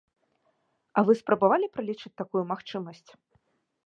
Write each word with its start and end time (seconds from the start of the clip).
А 1.01 1.03
вы 1.09 1.15
спрабавалі 1.19 1.67
пралічыць 1.75 2.13
такую 2.21 2.43
магчымасць? 2.53 3.09